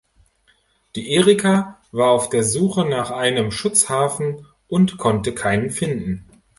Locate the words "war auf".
1.91-2.29